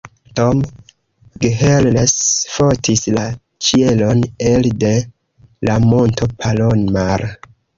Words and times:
Tom 0.37 0.61
Gehrels 1.43 2.15
fotis 2.55 3.05
la 3.17 3.27
ĉielon 3.67 4.25
elde 4.53 4.93
la 5.71 5.77
Monto 5.93 6.33
Palomar. 6.41 7.29